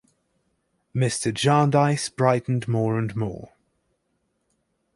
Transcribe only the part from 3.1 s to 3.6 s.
more.